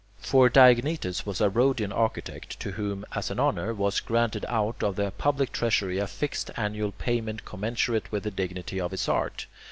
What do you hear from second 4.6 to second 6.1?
of the public treasury a